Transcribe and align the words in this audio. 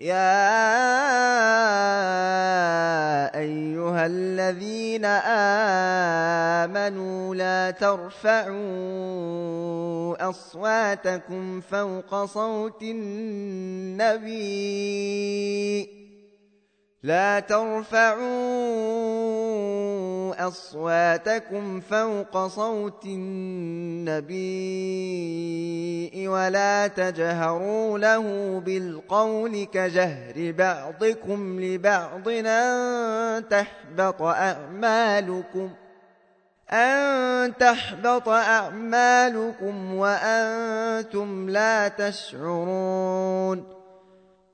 يا 0.00 0.16
أيها 3.38 4.06
الذين 4.06 5.04
آمنوا 6.64 7.34
لا 7.34 7.70
ترفعوا 7.70 8.60
أصواتكم 10.30 11.60
فوق 11.60 12.24
صوت 12.24 12.82
النبي 12.82 14.30
لا 17.02 17.40
ترفعوا 17.40 18.20
أصواتكم 20.48 21.80
فوق 21.80 22.46
صوت 22.46 23.04
النبي 23.04 24.38
ولا 26.28 26.86
تجهروا 26.86 27.98
له 27.98 28.60
بالقول 28.60 29.64
كجهر 29.64 30.52
بعضكم 30.52 31.60
لبعض 31.60 32.28
أن 32.28 33.48
تحبط 33.48 34.22
أعمالكم 34.22 35.70
أن 36.72 37.56
تحبط 37.56 38.28
أعمالكم 38.28 39.94
وأنتم 39.94 41.50
لا 41.50 41.88
تشعرون 41.88 43.79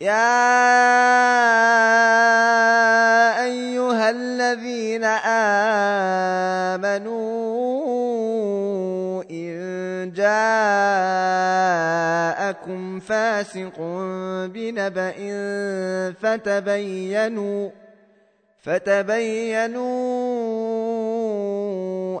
يا 0.00 0.52
أيها 3.44 4.10
الذين 4.10 5.04
آمنوا 7.04 7.22
إن 9.30 10.12
جاءكم 10.16 11.22
فاسق 13.00 13.80
بنبأ 14.54 15.14
فتبينوا 16.22 17.70
فتبينوا 18.62 20.31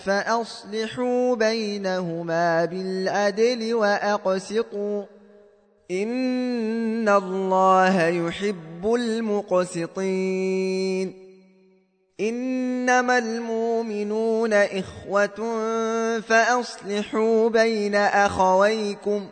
فأصلحوا 0.06 1.36
بينهما 1.36 2.66
بالعدل 2.66 3.74
وأقسطوا. 3.74 5.04
إن 5.92 7.10
الله 7.10 8.08
يحب 8.08 8.94
المقسطين. 8.96 10.08
إنما 12.20 13.18
المؤمنون 13.18 14.54
إخوة 14.54 15.40
فأصلحوا 16.20 17.50
بين 17.50 17.96
أخويكم 17.96 19.30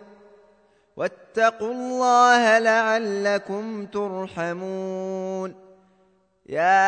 واتقوا 0.98 1.72
الله 1.72 2.60
لعلكم 2.60 3.86
ترحمون. 3.86 5.56
يا 6.50 6.86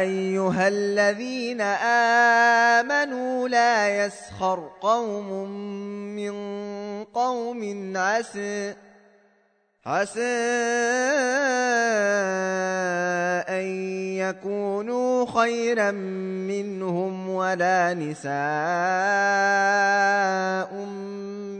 أيها 0.00 0.68
الذين 0.68 1.60
آمنوا 2.80 3.48
لا 3.48 4.04
يسخر 4.06 4.70
قوم 4.80 5.50
من 6.16 6.34
قوم 7.04 7.92
عسى 7.96 8.74
عسى 9.86 10.20
أن 13.48 13.64
يكونوا 14.20 15.26
خيرا 15.40 15.90
منهم 15.90 17.30
ولا 17.30 17.94
نساء 17.94 18.34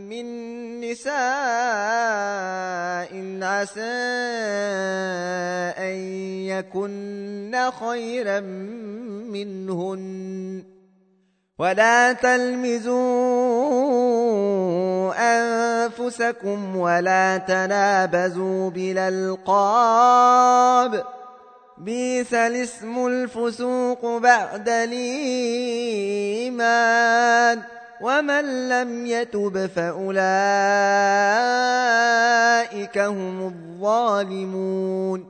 من 0.04 0.26
نساء. 0.80 1.20
عسى 3.42 3.80
أن 5.80 5.96
يكن 6.44 7.70
خيرا 7.80 8.40
منهن. 9.30 10.64
ولا 11.58 12.12
تلمزون 12.12 13.60
أنفسكم 16.00 16.76
ولا 16.76 17.36
تنابزوا 17.36 18.70
بالألقاب. 18.70 19.44
بيس 21.78 22.34
الاسم 22.34 23.06
الفسوق 23.06 24.18
بعد 24.18 24.68
الإيمان. 24.68 25.50
ومن 28.00 28.68
لم 28.68 29.06
يتب 29.06 29.66
فأولئك 29.76 30.18
هم 32.98 33.46
الظالمون. 33.46 35.29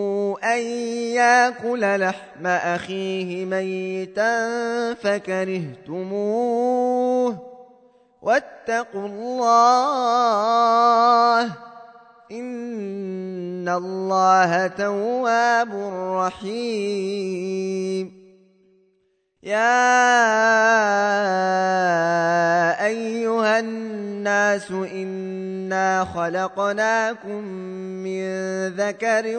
أن 0.43 0.59
ياكل 1.15 1.99
لحم 1.99 2.47
أخيه 2.47 3.45
ميتا 3.45 4.93
فكرهتموه 4.93 6.51
واتقوا 8.21 9.07
الله 9.07 11.43
إن 12.31 13.69
الله 13.69 14.67
تواب 14.67 15.73
رحيم 16.17 18.20
يا 19.43 19.55
أيها 22.85 23.59
الناس 23.59 24.71
إنا 24.71 26.05
خلقناكم 26.15 27.43
من 28.05 28.23
ذكر 28.67 29.37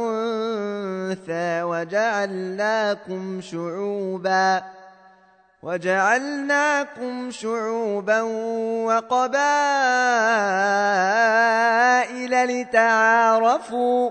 وأنثى 0.00 1.62
وجعلناكم 1.62 3.40
شعوبا 3.40 4.62
وجعلناكم 5.62 7.30
شعوبا 7.30 8.20
وقبائل 8.86 9.44
لتعارفوا 12.60 14.10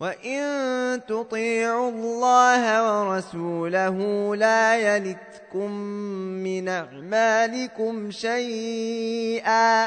وإن 0.00 1.00
تطيعوا 1.08 1.90
الله 1.90 2.62
ورسوله 2.88 3.96
لا 4.36 4.76
يلتكم 4.96 5.70
من 6.40 6.68
أعمالكم 6.68 8.10
شيئا 8.10 9.84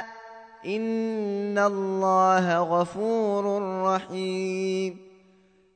إن 0.66 1.58
الله 1.58 2.60
غفور 2.60 3.62
رحيم 3.84 5.13